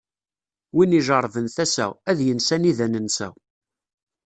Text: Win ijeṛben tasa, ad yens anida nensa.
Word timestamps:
Win 0.75 0.97
ijeṛben 0.99 1.47
tasa, 1.55 1.87
ad 2.09 2.17
yens 2.25 2.49
anida 2.55 2.87
nensa. 2.87 3.29